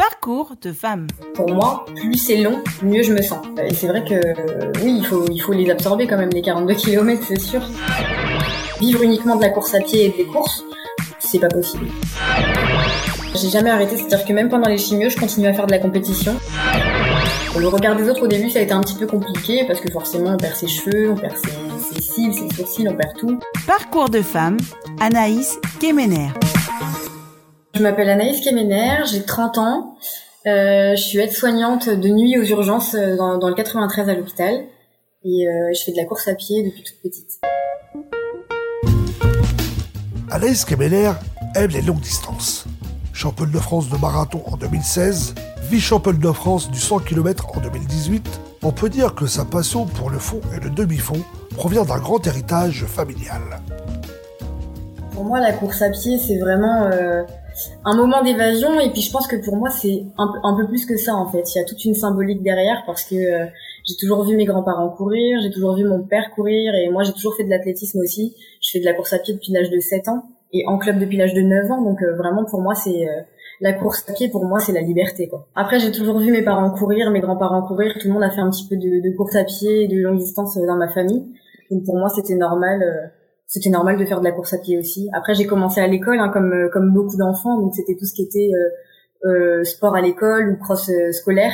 [0.00, 1.08] Parcours de femme.
[1.34, 3.46] Pour moi, plus c'est long, mieux je me sens.
[3.62, 6.40] Et c'est vrai que euh, oui, il faut, il faut les absorber quand même, les
[6.40, 7.60] 42 km, c'est sûr.
[8.80, 10.64] Vivre uniquement de la course à pied et des courses,
[11.18, 11.84] c'est pas possible.
[13.34, 15.78] J'ai jamais arrêté, c'est-à-dire que même pendant les chimios, je continue à faire de la
[15.78, 16.34] compétition.
[17.58, 19.92] Le regard des autres au début, ça a été un petit peu compliqué parce que
[19.92, 23.38] forcément, on perd ses cheveux, on perd ses, ses cils, ses sourcils, on perd tout.
[23.66, 24.56] Parcours de femme,
[24.98, 26.30] Anaïs Kemener.
[27.80, 29.94] Je m'appelle Anaïs Kemener, j'ai 30 ans.
[30.46, 34.66] Euh, je suis aide-soignante de nuit aux urgences euh, dans, dans le 93 à l'hôpital.
[35.24, 37.40] Et euh, je fais de la course à pied depuis toute petite.
[40.30, 41.12] Anaïs Kemener
[41.56, 42.66] aime les longues distances.
[43.14, 45.34] Championne de France de marathon en 2016,
[45.70, 48.28] vice-championne de France du 100 km en 2018,
[48.62, 51.22] on peut dire que sa passion pour le fond et le demi-fond
[51.56, 53.40] provient d'un grand héritage familial.
[55.12, 57.22] Pour moi, la course à pied, c'est vraiment euh,
[57.84, 58.78] un moment d'évasion.
[58.80, 61.42] Et puis, je pense que pour moi, c'est un, peu- plus que ça, en fait.
[61.54, 63.46] Il y a toute une symbolique derrière parce que euh,
[63.86, 66.74] j'ai toujours vu mes grands-parents courir, j'ai toujours vu mon père courir.
[66.74, 68.34] Et moi, j'ai toujours fait de l'athlétisme aussi.
[68.62, 70.22] Je fais de la course à pied depuis l'âge de 7 ans
[70.52, 71.82] et en club depuis l'âge de 9 ans.
[71.82, 73.08] Donc, euh, vraiment, pour moi, c'est...
[73.08, 73.20] euh,
[73.62, 75.46] la course à pied, pour moi, c'est la liberté, quoi.
[75.54, 77.92] Après, j'ai toujours vu mes parents courir, mes grands-parents courir.
[78.00, 80.00] Tout le monde a fait un petit peu de, de course à pied et de
[80.00, 81.26] longue distance euh, dans ma famille.
[81.70, 83.12] Donc, pour moi, c'était normal...
[83.50, 85.10] c'était normal de faire de la course à pied aussi.
[85.12, 88.14] Après, j'ai commencé à l'école, hein, comme euh, comme beaucoup d'enfants, donc c'était tout ce
[88.14, 91.52] qui était euh, euh, sport à l'école ou cross euh, scolaire.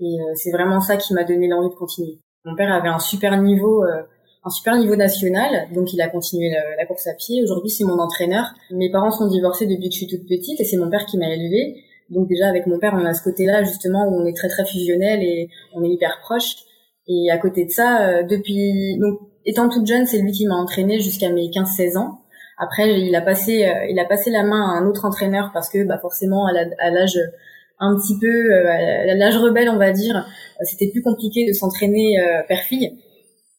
[0.00, 2.18] Et c'est vraiment ça qui m'a donné l'envie de continuer.
[2.46, 6.86] Mon père avait un super niveau, un super niveau national, donc il a continué la,
[6.86, 7.42] course à pied.
[7.42, 8.46] Aujourd'hui, c'est mon entraîneur.
[8.70, 11.18] Mes parents sont divorcés depuis que je suis toute petite, et c'est mon père qui
[11.18, 11.84] m'a élevée.
[12.08, 14.64] Donc déjà avec mon père, on a ce côté-là justement où on est très très
[14.64, 16.56] fusionnel et on est hyper proches.
[17.06, 21.00] Et à côté de ça, depuis donc étant toute jeune, c'est lui qui m'a entraînée
[21.00, 22.20] jusqu'à mes 15-16 ans.
[22.58, 25.68] Après, il a passé, euh, il a passé la main à un autre entraîneur parce
[25.70, 27.18] que, bah, forcément, à l'âge
[27.78, 30.26] un petit peu, euh, à l'âge rebelle, on va dire,
[30.62, 32.98] c'était plus compliqué de s'entraîner euh, père-fille,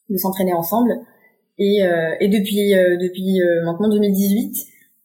[0.08, 0.92] de s'entraîner ensemble.
[1.58, 1.80] Et,
[2.18, 4.56] et depuis, depuis maintenant 2018,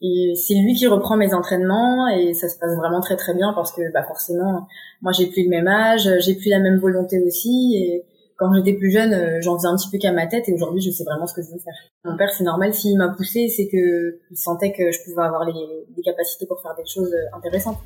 [0.02, 3.54] et c'est lui qui reprend mes entraînements et ça se passe vraiment très très bien
[3.54, 4.66] parce que, bah, forcément,
[5.02, 8.06] moi j'ai plus le même âge, j'ai plus la même volonté aussi et
[8.38, 10.82] quand j'étais plus jeune, euh, j'en faisais un petit peu qu'à ma tête et aujourd'hui,
[10.82, 11.74] je sais vraiment ce que je veux faire.
[12.06, 15.44] Mon père, c'est normal, s'il m'a poussé, c'est que il sentait que je pouvais avoir
[15.46, 17.80] les, les capacités pour faire des choses euh, intéressantes.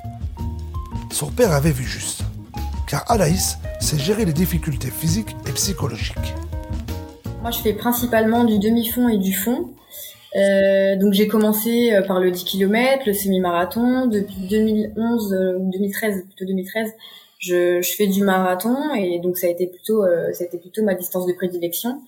[1.10, 2.22] Son père avait vu juste,
[2.86, 6.34] car Anaïs sait gérer les difficultés physiques et psychologiques.
[7.40, 9.70] Moi, je fais principalement du demi-fond et du fond.
[10.34, 14.06] Euh, donc j'ai commencé par le 10 km, le semi-marathon.
[14.06, 16.92] Depuis 2011 euh, ou 2013, plutôt 2013,
[17.42, 20.58] je, je fais du marathon et donc ça a été plutôt, euh, ça a été
[20.58, 22.00] plutôt ma distance de prédilection.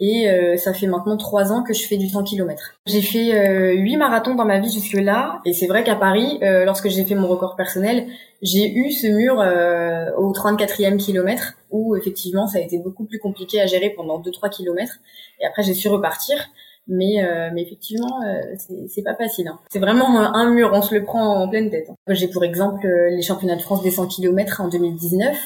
[0.00, 2.74] Et euh, ça fait maintenant trois ans que je fais du 100 km.
[2.86, 5.40] J'ai fait euh, huit marathons dans ma vie jusque-là.
[5.44, 8.06] Et c'est vrai qu'à Paris, euh, lorsque j'ai fait mon record personnel,
[8.40, 13.18] j'ai eu ce mur euh, au 34e kilomètre où effectivement ça a été beaucoup plus
[13.18, 14.98] compliqué à gérer pendant 2-3 kilomètres.
[15.40, 16.48] Et après j'ai su repartir.
[16.90, 18.54] Mais, euh, mais effectivement, euh,
[18.88, 19.48] c'est- pas facile.
[19.48, 19.58] hein.
[19.70, 21.88] C'est vraiment un, mur, on se le prend en pleine tête.
[21.90, 21.94] hein.
[22.14, 25.36] J'ai pour exemple euh, les championnats de France des 100 km en 2019.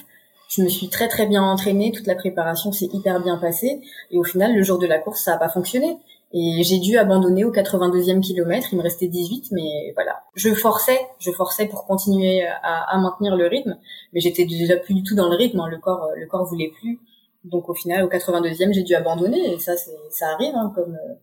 [0.48, 3.80] Je me suis très très bien entraînée, toute la préparation s'est hyper bien passée.
[4.10, 5.98] Et au final, le jour de la course, ça a pas fonctionné.
[6.34, 8.68] Et j'ai dû abandonner au 82e kilomètre.
[8.72, 10.20] Il me restait 18, mais voilà.
[10.34, 13.76] Je forçais, je forçais pour continuer à, à maintenir le rythme,
[14.12, 15.60] mais j'étais déjà plus du tout dans le rythme.
[15.60, 15.68] hein.
[15.68, 17.00] Le corps, le corps voulait plus.
[17.44, 19.54] Donc au final, au 82e, j'ai dû abandonner.
[19.54, 21.14] Et ça, ça arrive, hein, comme euh,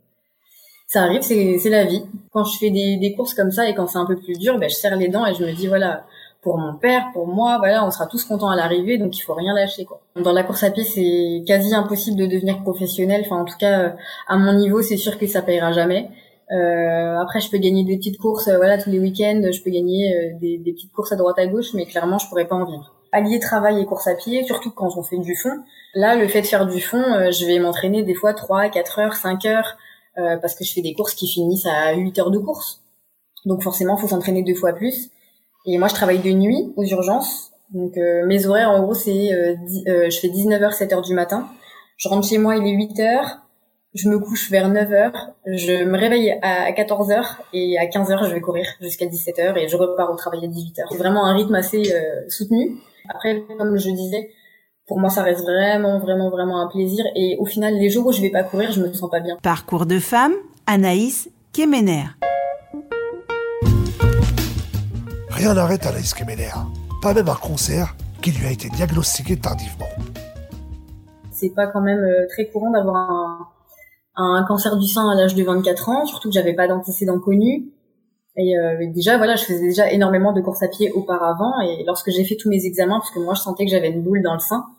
[0.89, 2.03] ça arrive, c'est, la vie.
[2.33, 4.57] Quand je fais des, des courses comme ça et quand c'est un peu plus dur,
[4.57, 6.03] ben, je serre les dents et je me dis voilà,
[6.41, 9.35] pour mon père, pour moi, voilà, on sera tous contents à l'arrivée, donc il faut
[9.35, 10.01] rien lâcher quoi.
[10.15, 13.21] Dans la course à pied, c'est quasi impossible de devenir professionnel.
[13.23, 13.95] Enfin, en tout cas,
[14.27, 16.09] à mon niveau, c'est sûr que ça payera jamais.
[16.51, 19.69] Euh, après, je peux gagner des petites courses, euh, voilà, tous les week-ends, je peux
[19.69, 22.55] gagner euh, des, des petites courses à droite à gauche, mais clairement, je pourrais pas
[22.55, 22.95] en vivre.
[23.11, 25.63] Allier travail et course à pied, surtout quand on fait du fond.
[25.93, 28.99] Là, le fait de faire du fond, euh, je vais m'entraîner des fois 3, 4
[28.99, 29.77] heures, 5 heures,
[30.19, 32.81] euh, parce que je fais des courses qui finissent à 8 heures de course.
[33.45, 35.09] Donc forcément, faut s'entraîner deux fois plus.
[35.65, 37.51] Et moi, je travaille de nuit aux urgences.
[37.71, 39.55] Donc euh, mes horaires, en gros, c'est euh,
[39.87, 41.47] euh, je fais 19h, 7h du matin.
[41.97, 43.39] Je rentre chez moi, il est 8h.
[43.95, 45.11] Je me couche vers 9h.
[45.45, 49.75] Je me réveille à 14h et à 15h, je vais courir jusqu'à 17h et je
[49.75, 50.85] repars au travail à 18h.
[50.91, 52.77] C'est vraiment un rythme assez euh, soutenu.
[53.09, 54.29] Après, comme je disais,
[54.89, 57.05] pour moi, ça reste vraiment, vraiment, vraiment un plaisir.
[57.15, 59.37] Et au final, les jours où je vais pas courir, je me sens pas bien.
[59.43, 60.33] Parcours de femme,
[60.65, 62.05] Anaïs Kemener.
[65.29, 66.49] Rien n'arrête Anaïs Kemener,
[67.03, 69.85] pas même un concert qui lui a été diagnostiqué tardivement.
[71.31, 73.47] c'est pas quand même euh, très courant d'avoir un,
[74.17, 77.71] un cancer du sein à l'âge de 24 ans, surtout que j'avais pas d'antécédents connus.
[78.41, 78.55] Et
[78.87, 81.59] déjà, voilà, je faisais déjà énormément de courses à pied auparavant.
[81.59, 84.01] Et lorsque j'ai fait tous mes examens, parce que moi, je sentais que j'avais une
[84.01, 84.78] boule dans le sein, euh,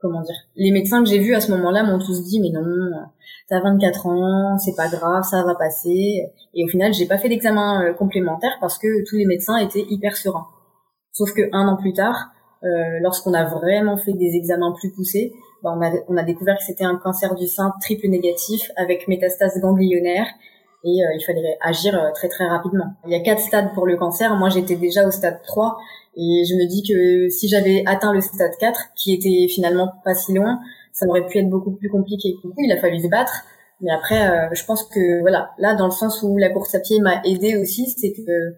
[0.00, 2.64] comment dire Les médecins que j'ai vus à ce moment-là m'ont tous dit mais non,
[3.48, 6.22] t'as 24 ans, c'est pas grave, ça va passer.
[6.54, 9.84] Et au final, j'ai pas fait d'examen euh, complémentaire parce que tous les médecins étaient
[9.88, 10.46] hyper sereins.
[11.12, 12.30] Sauf que un an plus tard,
[12.64, 15.32] euh, lorsqu'on a vraiment fait des examens plus poussés,
[15.62, 19.08] bah, on, a, on a découvert que c'était un cancer du sein triple négatif avec
[19.08, 20.26] métastase ganglionnaire
[20.86, 22.92] et il fallait agir très très rapidement.
[23.06, 24.36] Il y a quatre stades pour le cancer.
[24.36, 25.78] Moi, j'étais déjà au stade 3
[26.16, 30.14] et je me dis que si j'avais atteint le stade 4, qui était finalement pas
[30.14, 30.60] si loin,
[30.92, 32.36] ça aurait pu être beaucoup plus compliqué.
[32.58, 33.44] Il a fallu se battre.
[33.80, 36.80] Mais après, euh, je pense que voilà, là, dans le sens où la course à
[36.80, 38.54] pied m'a aidé aussi, c'est que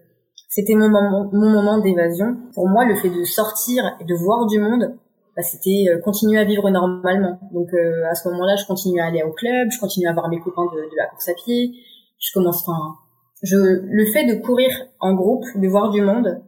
[0.47, 2.37] c'était mon moment, mon moment d'évasion.
[2.53, 4.95] Pour moi, le fait de sortir et de voir du monde,
[5.35, 7.39] bah, c'était euh, continuer à vivre normalement.
[7.51, 10.29] Donc euh, à ce moment-là, je continue à aller au club, je continue à voir
[10.29, 11.73] mes copains de, de la course à pied.
[12.19, 12.95] Je commence, enfin,
[13.43, 14.69] je, le fait de courir
[14.99, 16.41] en groupe, de voir du monde,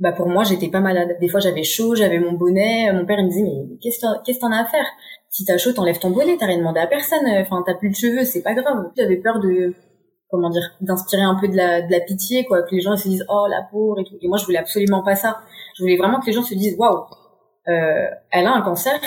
[0.00, 1.16] bah pour moi j'étais pas malade.
[1.20, 2.92] Des fois j'avais chaud, j'avais mon bonnet.
[2.92, 4.86] Mon père il me disait mais qu'est-ce que t'en as à faire?
[5.30, 6.36] Si t'as chaud, t'enlèves ton bonnet.
[6.38, 7.26] T'as rien demandé à personne.
[7.26, 8.90] Enfin t'as plus de cheveux, c'est pas grave.
[8.96, 9.74] J'avais peur de
[10.30, 13.08] comment dire d'inspirer un peu de la, de la pitié quoi, que les gens se
[13.08, 14.16] disent oh la pauvre et tout.
[14.20, 15.40] Et moi je voulais absolument pas ça.
[15.76, 17.04] Je voulais vraiment que les gens se disent waouh,
[17.68, 19.00] euh, elle a un cancer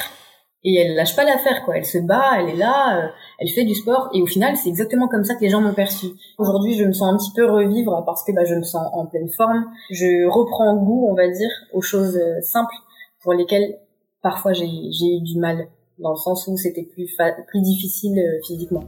[0.64, 1.78] et elle lâche pas l'affaire quoi.
[1.78, 3.08] Elle se bat, elle est là, euh,
[3.42, 5.74] elle fait du sport et au final c'est exactement comme ça que les gens m'ont
[5.74, 6.08] perçu.
[6.38, 9.08] Aujourd'hui je me sens un petit peu revivre parce que bah, je me sens en
[9.08, 9.66] pleine forme.
[9.90, 12.76] Je reprends goût on va dire aux choses euh, simples
[13.24, 13.80] pour lesquelles
[14.22, 15.68] parfois j'ai eu du mal
[15.98, 18.84] dans le sens où c'était plus difficile euh, physiquement.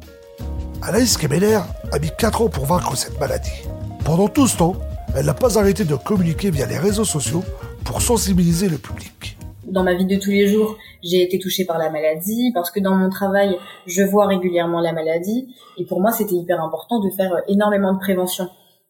[0.84, 1.60] Anaïs Kemeler
[1.92, 3.64] a mis 4 ans pour vaincre cette maladie.
[4.06, 4.76] Pendant tout ce temps,
[5.16, 7.44] elle n'a pas arrêté de communiquer via les réseaux sociaux
[7.86, 11.78] pour sensibiliser le public dans ma vie de tous les jours, j'ai été touchée par
[11.78, 16.12] la maladie, parce que dans mon travail, je vois régulièrement la maladie, et pour moi,
[16.12, 18.50] c'était hyper important de faire énormément de prévention.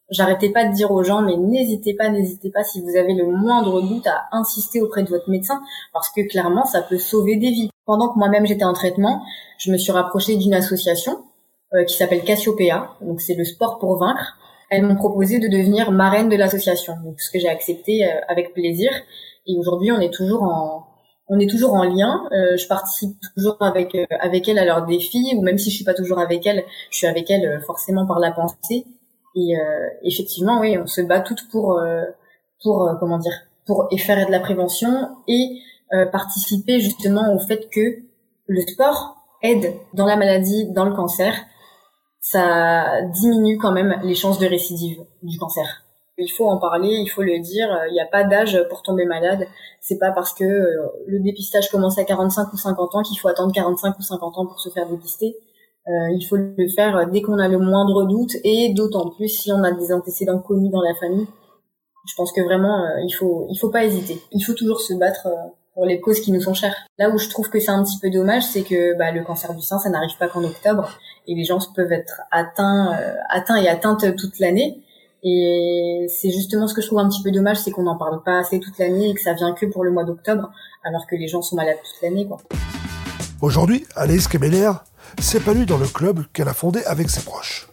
[0.10, 3.26] J'arrêtais pas de dire aux gens, mais n'hésitez pas, n'hésitez pas, si vous avez le
[3.26, 5.62] moindre doute, à insister auprès de votre médecin,
[5.94, 7.70] parce que clairement, ça peut sauver des vies.
[7.86, 9.24] Pendant que moi-même j'étais en traitement,
[9.58, 11.24] je me suis rapprochée d'une association
[11.74, 14.38] euh, qui s'appelle Cassiopeia, donc c'est le sport pour vaincre.
[14.70, 18.92] Elles m'ont proposé de devenir marraine de l'association, ce que j'ai accepté euh, avec plaisir.
[19.48, 20.88] Et aujourd'hui, on est toujours en
[21.28, 22.28] on est toujours en lien.
[22.32, 25.76] Euh, je participe toujours avec euh, avec elle à leurs défis, ou même si je
[25.76, 28.86] suis pas toujours avec elle, je suis avec elle euh, forcément par la pensée.
[29.36, 29.56] Et
[30.04, 31.82] effectivement, oui, on se bat toutes pour
[32.62, 33.34] pour comment dire
[33.66, 35.60] pour faire de la prévention et
[36.12, 38.04] participer justement au fait que
[38.46, 41.34] le sport aide dans la maladie, dans le cancer.
[42.20, 45.84] Ça diminue quand même les chances de récidive du cancer.
[46.18, 47.68] Il faut en parler, il faut le dire.
[47.90, 49.48] Il n'y a pas d'âge pour tomber malade.
[49.82, 53.28] C'est pas parce que euh, le dépistage commence à 45 ou 50 ans qu'il faut
[53.28, 55.36] attendre 45 ou 50 ans pour se faire dépister.
[55.88, 59.52] Euh, il faut le faire dès qu'on a le moindre doute et d'autant plus si
[59.52, 61.28] on a des antécédents connus dans la famille.
[62.08, 64.22] Je pense que vraiment euh, il faut il faut pas hésiter.
[64.32, 65.28] Il faut toujours se battre
[65.74, 66.76] pour les causes qui nous sont chères.
[67.00, 69.54] Là où je trouve que c'est un petit peu dommage, c'est que bah, le cancer
[69.56, 70.92] du sein, ça n'arrive pas qu'en octobre
[71.28, 72.96] et les gens peuvent être atteints,
[73.30, 74.84] atteints et atteintes toute l'année.
[75.24, 78.22] Et c'est justement ce que je trouve un petit peu dommage, c'est qu'on n'en parle
[78.24, 80.52] pas assez toute l'année et que ça vient que pour le mois d'octobre,
[80.84, 82.28] alors que les gens sont malades toute l'année.
[83.42, 84.72] Aujourd'hui, Anaïs Kemeler
[85.20, 87.70] s'épanouit dans le club qu'elle a fondé avec ses proches.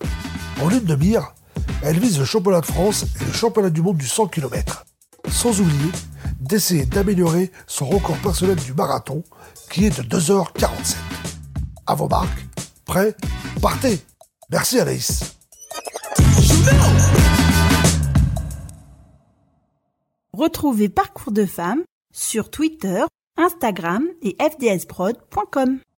[0.62, 1.34] En lune de mire,
[1.82, 4.84] elle vise le championnat de France et le championnat du monde du 100 km.
[5.28, 5.90] Sans oublier
[6.40, 9.22] d'essayer d'améliorer son record personnel du marathon,
[9.70, 10.96] qui est de 2h47.
[11.86, 12.46] À vos marques,
[12.84, 13.14] prêts,
[13.60, 13.98] partez
[14.50, 15.36] Merci Anaïs
[20.40, 23.04] Retrouvez Parcours de femmes sur Twitter,
[23.36, 25.80] Instagram et fdsprod.com.